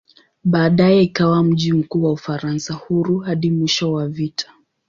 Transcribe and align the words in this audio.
Baadaye 0.43 1.01
ikawa 1.03 1.43
mji 1.43 1.73
mkuu 1.73 2.03
wa 2.03 2.11
"Ufaransa 2.11 2.73
Huru" 2.73 3.19
hadi 3.19 3.51
mwisho 3.51 3.93
wa 3.93 4.07
vita. 4.07 4.51